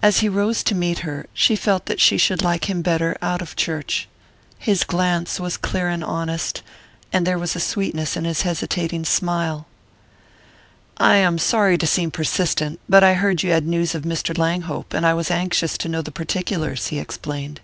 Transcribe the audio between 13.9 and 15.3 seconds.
of Mr. Langhope, and I